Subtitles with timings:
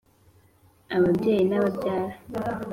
[0.95, 2.13] ababyeyi n’ababyara